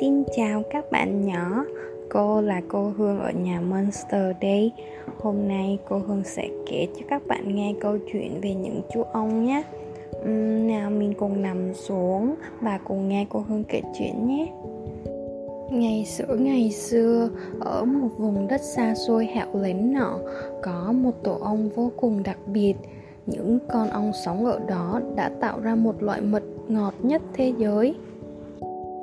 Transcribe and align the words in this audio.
Xin 0.00 0.24
chào 0.36 0.62
các 0.70 0.90
bạn 0.90 1.26
nhỏ. 1.26 1.64
Cô 2.10 2.40
là 2.40 2.60
cô 2.68 2.92
Hương 2.96 3.20
ở 3.20 3.30
nhà 3.30 3.60
Monster 3.60 4.36
đây 4.40 4.72
Hôm 5.18 5.48
nay 5.48 5.78
cô 5.88 5.98
Hương 5.98 6.22
sẽ 6.24 6.48
kể 6.70 6.86
cho 6.94 7.06
các 7.08 7.26
bạn 7.26 7.56
nghe 7.56 7.74
câu 7.80 7.98
chuyện 8.12 8.40
về 8.40 8.54
những 8.54 8.80
chú 8.94 9.02
ong 9.02 9.46
nhé. 9.46 9.62
Uhm, 10.22 10.68
Nào 10.68 10.90
mình 10.90 11.14
cùng 11.18 11.42
nằm 11.42 11.74
xuống 11.74 12.34
và 12.60 12.78
cùng 12.84 13.08
nghe 13.08 13.26
cô 13.30 13.44
Hương 13.48 13.64
kể 13.64 13.82
chuyện 13.98 14.26
nhé. 14.26 14.52
Ngày 15.70 16.04
xưa 16.04 16.36
ngày 16.38 16.70
xưa, 16.70 17.28
ở 17.60 17.84
một 17.84 18.08
vùng 18.18 18.48
đất 18.48 18.60
xa 18.60 18.94
xôi 18.94 19.26
hẻo 19.26 19.46
lánh 19.52 19.92
nọ 19.92 20.18
Có 20.62 20.92
một 20.92 21.22
tổ 21.22 21.38
ong 21.40 21.68
vô 21.68 21.90
cùng 21.96 22.22
đặc 22.22 22.38
biệt. 22.46 22.74
Những 23.26 23.58
con 23.68 23.88
ong 23.90 24.12
sống 24.24 24.44
ở 24.44 24.60
đó 24.68 25.00
đã 25.16 25.30
tạo 25.40 25.60
ra 25.60 25.74
một 25.74 26.02
loại 26.02 26.20
mật 26.20 26.42
ngọt 26.68 26.94
nhất 27.02 27.22
thế 27.34 27.52
giới. 27.58 27.94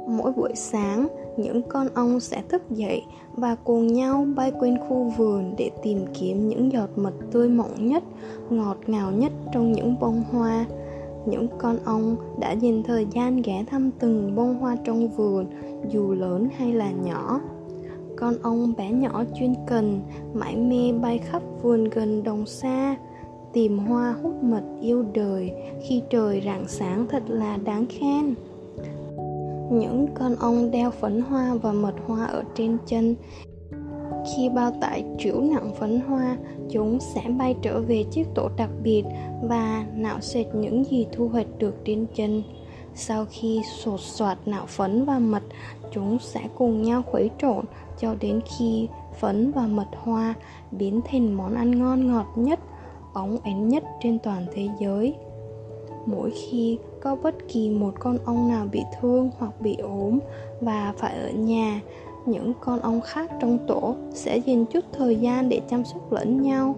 Mỗi 0.08 0.32
buổi 0.32 0.52
sáng, 0.56 1.08
những 1.38 1.62
con 1.70 1.88
ong 1.94 2.20
sẽ 2.20 2.44
thức 2.50 2.62
dậy 2.70 3.04
và 3.36 3.56
cùng 3.56 3.88
nhau 3.88 4.28
bay 4.36 4.52
quanh 4.60 4.78
khu 4.88 5.12
vườn 5.18 5.54
để 5.58 5.72
tìm 5.84 6.06
kiếm 6.20 6.50
những 6.50 6.72
giọt 6.72 6.90
mật 6.96 7.14
tươi 7.32 7.50
mọng 7.50 7.88
nhất, 7.88 8.04
ngọt 8.50 8.78
ngào 8.88 9.12
nhất 9.12 9.32
trong 9.54 9.72
những 9.72 9.96
bông 10.00 10.24
hoa. 10.32 10.66
Những 11.26 11.48
con 11.58 11.78
ong 11.86 12.16
đã 12.40 12.52
dành 12.52 12.84
thời 12.84 13.08
gian 13.12 13.42
ghé 13.42 13.66
thăm 13.70 13.92
từng 14.00 14.36
bông 14.36 14.60
hoa 14.60 14.78
trong 14.84 15.08
vườn, 15.08 15.46
dù 15.92 16.14
lớn 16.14 16.48
hay 16.58 16.74
là 16.74 16.92
nhỏ. 16.92 17.42
Con 18.16 18.34
ong 18.42 18.74
bé 18.78 18.92
nhỏ 18.92 19.24
chuyên 19.40 19.54
cần, 19.68 20.02
mãi 20.34 20.56
mê 20.56 20.92
bay 21.02 21.18
khắp 21.18 21.42
vườn 21.62 21.84
gần 21.84 22.24
đồng 22.24 22.46
xa, 22.46 22.96
tìm 23.54 23.80
hoa 23.80 24.16
hút 24.24 24.44
mật 24.44 24.64
yêu 24.82 25.06
đời 25.14 25.52
khi 25.84 26.02
trời 26.10 26.42
rạng 26.46 26.68
sáng 26.68 27.08
thật 27.10 27.24
là 27.28 27.58
đáng 27.58 27.86
khen 27.90 28.36
những 29.72 30.08
con 30.14 30.36
ong 30.36 30.72
đeo 30.72 30.92
phấn 30.92 31.22
hoa 31.22 31.54
và 31.62 31.72
mật 31.72 31.94
hoa 32.06 32.26
ở 32.26 32.44
trên 32.56 32.78
chân. 32.86 33.16
Khi 34.36 34.50
bao 34.50 34.72
tải 34.82 35.04
trĩu 35.20 35.42
nặng 35.42 35.72
phấn 35.80 36.00
hoa, 36.00 36.38
chúng 36.70 37.00
sẽ 37.00 37.22
bay 37.38 37.56
trở 37.62 37.82
về 37.82 38.04
chiếc 38.12 38.28
tổ 38.36 38.50
đặc 38.58 38.70
biệt 38.84 39.04
và 39.44 39.86
nạo 39.96 40.22
sệt 40.22 40.46
những 40.56 40.84
gì 40.84 41.08
thu 41.12 41.28
hoạch 41.28 41.48
được 41.60 41.76
trên 41.86 42.06
chân. 42.16 42.44
Sau 42.96 43.26
khi 43.30 43.62
sột 43.78 44.00
soạt 44.00 44.38
nạo 44.46 44.66
phấn 44.66 45.06
và 45.06 45.20
mật, 45.20 45.44
chúng 45.92 46.18
sẽ 46.20 46.42
cùng 46.56 46.82
nhau 46.82 47.02
khuấy 47.02 47.30
trộn 47.42 47.66
cho 48.00 48.16
đến 48.20 48.42
khi 48.58 48.88
phấn 49.20 49.52
và 49.52 49.68
mật 49.68 49.88
hoa 49.96 50.34
biến 50.72 51.02
thành 51.06 51.34
món 51.34 51.56
ăn 51.56 51.80
ngon 51.80 52.12
ngọt 52.12 52.28
nhất, 52.36 52.60
óng 53.14 53.38
ánh 53.44 53.68
nhất 53.68 53.84
trên 54.02 54.20
toàn 54.20 54.46
thế 54.54 54.70
giới 54.80 55.16
mỗi 56.08 56.32
khi 56.32 56.78
có 57.02 57.16
bất 57.16 57.36
kỳ 57.48 57.70
một 57.70 57.92
con 58.00 58.18
ong 58.26 58.50
nào 58.50 58.66
bị 58.72 58.82
thương 59.00 59.30
hoặc 59.38 59.62
bị 59.62 59.78
ốm 59.78 60.20
và 60.62 60.94
phải 60.98 61.16
ở 61.18 61.30
nhà, 61.30 61.82
những 62.26 62.54
con 62.62 62.80
ong 62.80 63.02
khác 63.02 63.32
trong 63.42 63.58
tổ 63.68 63.96
sẽ 64.14 64.38
dành 64.38 64.66
chút 64.66 64.86
thời 64.94 65.16
gian 65.16 65.50
để 65.50 65.62
chăm 65.70 65.86
sóc 65.86 66.12
lẫn 66.12 66.42
nhau. 66.42 66.76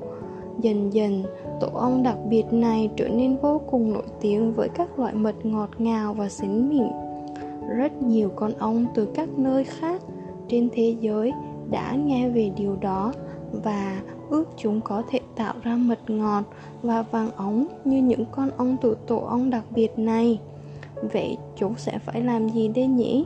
Dần 0.60 0.94
dần, 0.94 1.24
tổ 1.62 1.68
ong 1.74 2.04
đặc 2.04 2.18
biệt 2.30 2.44
này 2.52 2.90
trở 2.96 3.08
nên 3.08 3.38
vô 3.42 3.62
cùng 3.72 3.94
nổi 3.94 4.04
tiếng 4.22 4.54
với 4.54 4.70
các 4.70 5.00
loại 5.00 5.14
mật 5.14 5.46
ngọt 5.46 5.70
ngào 5.78 6.14
và 6.14 6.30
xính 6.30 6.70
mịn. 6.70 6.88
Rất 7.78 8.02
nhiều 8.02 8.30
con 8.36 8.52
ong 8.60 8.86
từ 8.96 9.06
các 9.06 9.30
nơi 9.30 9.64
khác 9.64 10.02
trên 10.48 10.70
thế 10.74 10.96
giới 11.00 11.34
đã 11.72 11.96
nghe 12.06 12.30
về 12.30 12.52
điều 12.56 12.76
đó 12.76 13.14
và 13.52 14.02
ước 14.30 14.46
chúng 14.58 14.82
có 14.82 15.04
thể 15.10 15.19
tạo 15.40 15.54
ra 15.64 15.76
mật 15.76 16.00
ngọt 16.08 16.44
và 16.82 17.02
vàng 17.02 17.32
ống 17.32 17.68
như 17.86 18.02
những 18.02 18.26
con 18.32 18.50
ong 18.58 18.78
tự 18.82 18.98
tổ 19.08 19.18
ong 19.18 19.50
đặc 19.50 19.64
biệt 19.72 20.00
này. 20.00 20.40
Vậy 21.14 21.38
chúng 21.56 21.76
sẽ 21.78 22.00
phải 22.00 22.22
làm 22.22 22.50
gì 22.50 22.68
đây 22.68 22.88
nhỉ? 22.88 23.26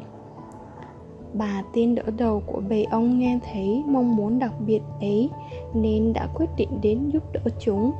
Bà 1.33 1.63
tiên 1.73 1.95
đỡ 1.95 2.03
đầu 2.17 2.43
của 2.45 2.61
bầy 2.69 2.83
ong 2.83 3.19
nghe 3.19 3.39
thấy 3.51 3.83
mong 3.87 4.15
muốn 4.15 4.39
đặc 4.39 4.53
biệt 4.67 4.81
ấy, 5.01 5.29
nên 5.73 6.13
đã 6.13 6.27
quyết 6.35 6.49
định 6.57 6.69
đến 6.81 7.09
giúp 7.13 7.23
đỡ 7.33 7.41
chúng. 7.59 7.91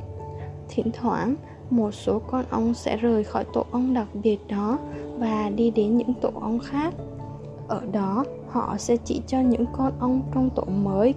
Thỉnh 0.68 0.90
thoảng, 0.92 1.34
một 1.70 1.90
số 1.90 2.18
con 2.18 2.44
ong 2.50 2.74
sẽ 2.74 2.96
rời 2.96 3.24
khỏi 3.24 3.44
tổ 3.52 3.64
ong 3.70 3.94
đặc 3.94 4.08
biệt 4.22 4.38
đó 4.48 4.78
và 5.18 5.50
đi 5.56 5.70
đến 5.70 5.96
những 5.96 6.14
tổ 6.14 6.30
ong 6.34 6.58
khác. 6.58 6.94
Ở 7.68 7.80
đó, 7.92 8.24
họ 8.48 8.76
sẽ 8.78 8.96
chỉ 8.96 9.22
cho 9.26 9.40
những 9.40 9.64
con 9.72 9.92
ong 9.98 10.22
trong 10.34 10.50
tổ 10.50 10.64
mới 10.64 11.14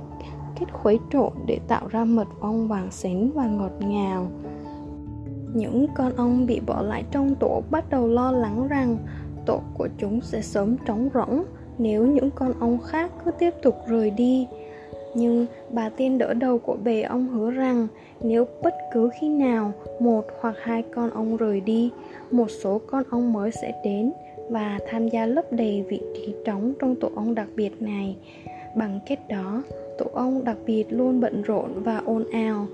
kết 0.60 0.66
khuấy 0.74 1.00
trộn 1.12 1.34
để 1.46 1.60
tạo 1.68 1.88
ra 1.90 2.06
mật 2.06 2.28
ong 2.40 2.68
vàng 2.68 2.92
xính 2.92 3.32
và 3.36 3.48
ngọt 3.48 3.72
ngào. 3.80 4.28
Những 5.54 5.88
con 5.96 6.16
ong 6.16 6.46
bị 6.46 6.60
bỏ 6.60 6.82
lại 6.82 7.04
trong 7.12 7.36
tổ 7.36 7.62
bắt 7.72 7.90
đầu 7.90 8.08
lo 8.08 8.32
lắng 8.32 8.68
rằng 8.68 8.98
tổ 9.46 9.60
của 9.78 9.88
chúng 9.98 10.22
sẽ 10.22 10.42
sớm 10.42 10.76
trống 10.86 11.10
rỗng 11.14 11.44
nếu 11.78 12.06
những 12.06 12.30
con 12.32 12.54
ong 12.60 12.78
khác 12.80 13.12
cứ 13.26 13.32
tiếp 13.32 13.54
tục 13.64 13.76
rời 13.88 14.10
đi. 14.12 14.48
Nhưng 15.16 15.46
bà 15.70 15.90
tiên 15.90 16.18
đỡ 16.18 16.34
đầu 16.34 16.60
của 16.60 16.78
bề 16.84 17.02
ong 17.02 17.28
hứa 17.28 17.52
rằng 17.52 17.88
nếu 18.22 18.46
bất 18.64 18.74
cứ 18.94 19.10
khi 19.20 19.30
nào 19.30 19.72
một 20.00 20.26
hoặc 20.42 20.56
hai 20.62 20.84
con 20.96 21.10
ong 21.10 21.38
rời 21.38 21.62
đi, 21.62 21.92
một 22.32 22.48
số 22.50 22.82
con 22.88 23.04
ong 23.10 23.34
mới 23.34 23.52
sẽ 23.52 23.82
đến 23.84 24.12
và 24.50 24.80
tham 24.90 25.08
gia 25.08 25.26
lấp 25.26 25.46
đầy 25.52 25.86
vị 25.90 26.02
trí 26.16 26.36
trống 26.46 26.74
trong 26.80 26.96
tổ 26.96 27.10
ong 27.16 27.36
đặc 27.36 27.48
biệt 27.56 27.82
này 27.82 28.18
bằng 28.76 29.00
cách 29.06 29.20
đó, 29.30 29.64
tổ 29.98 30.06
ong 30.14 30.44
đặc 30.44 30.58
biệt 30.66 30.86
luôn 30.90 31.20
bận 31.20 31.42
rộn 31.42 31.84
và 31.84 32.02
ồn 32.06 32.26
ào. 32.32 32.68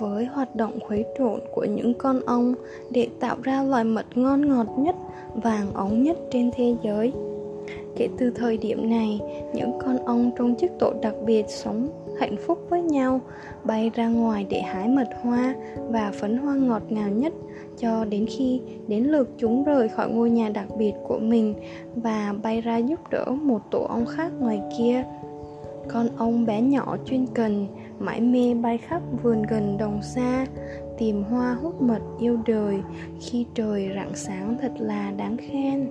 Với 0.00 0.24
hoạt 0.24 0.56
động 0.56 0.80
khuấy 0.80 1.04
trộn 1.18 1.40
của 1.52 1.64
những 1.64 1.94
con 1.94 2.20
ong 2.26 2.54
để 2.90 3.08
tạo 3.20 3.36
ra 3.42 3.62
loại 3.62 3.84
mật 3.84 4.06
ngon 4.14 4.48
ngọt 4.48 4.66
nhất, 4.78 4.96
vàng 5.34 5.74
óng 5.74 6.02
nhất 6.02 6.16
trên 6.30 6.50
thế 6.56 6.76
giới 6.82 7.12
kể 8.00 8.08
từ 8.18 8.30
thời 8.30 8.56
điểm 8.56 8.90
này, 8.90 9.20
những 9.54 9.78
con 9.84 10.04
ong 10.04 10.30
trong 10.38 10.54
chiếc 10.54 10.70
tổ 10.78 10.92
đặc 11.02 11.14
biệt 11.26 11.44
sống 11.48 11.88
hạnh 12.20 12.36
phúc 12.46 12.58
với 12.68 12.82
nhau, 12.82 13.20
bay 13.64 13.90
ra 13.94 14.08
ngoài 14.08 14.46
để 14.50 14.60
hái 14.60 14.88
mật 14.88 15.08
hoa 15.22 15.54
và 15.88 16.12
phấn 16.20 16.36
hoa 16.38 16.54
ngọt 16.54 16.82
ngào 16.88 17.08
nhất 17.08 17.32
cho 17.78 18.04
đến 18.04 18.26
khi 18.28 18.60
đến 18.88 19.04
lượt 19.04 19.30
chúng 19.38 19.64
rời 19.64 19.88
khỏi 19.88 20.10
ngôi 20.10 20.30
nhà 20.30 20.48
đặc 20.48 20.66
biệt 20.78 20.92
của 21.08 21.18
mình 21.18 21.54
và 21.94 22.34
bay 22.42 22.60
ra 22.60 22.76
giúp 22.76 23.00
đỡ 23.10 23.24
một 23.42 23.60
tổ 23.70 23.86
ong 23.88 24.06
khác 24.06 24.32
ngoài 24.40 24.60
kia. 24.78 25.04
Con 25.88 26.08
ong 26.16 26.46
bé 26.46 26.60
nhỏ 26.60 26.96
chuyên 27.04 27.26
cần 27.34 27.66
mãi 27.98 28.20
mê 28.20 28.54
bay 28.54 28.78
khắp 28.78 29.02
vườn 29.22 29.42
gần 29.42 29.78
đồng 29.78 30.02
xa, 30.02 30.46
tìm 30.98 31.22
hoa 31.22 31.56
hút 31.62 31.82
mật 31.82 32.00
yêu 32.18 32.38
đời 32.46 32.78
khi 33.20 33.46
trời 33.54 33.90
rạng 33.94 34.14
sáng 34.14 34.56
thật 34.62 34.72
là 34.78 35.12
đáng 35.16 35.36
khen. 35.36 35.90